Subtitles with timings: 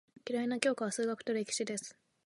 [0.27, 1.95] 嫌いな教科は数学と歴史です。